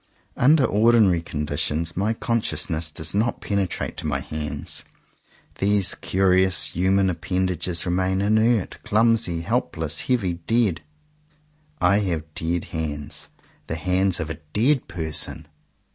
[0.35, 4.83] Under ordinary conditions my conscious ness does not penetrate to my hands.
[5.59, 10.81] These curious human appendages remain inert, clumsy, helpless, heavy, dead.
[11.79, 13.29] I have dead hands—
[13.67, 15.47] the hands of a dead person!